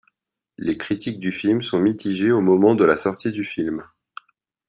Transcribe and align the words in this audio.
Les 0.57 0.79
critiques 0.79 1.19
du 1.19 1.31
film 1.31 1.61
sont 1.61 1.77
mitigées 1.79 2.31
au 2.31 2.41
moment 2.41 2.73
de 2.73 2.83
la 2.85 2.97
sortie 2.97 3.31
du 3.31 3.45
film. 3.45 3.83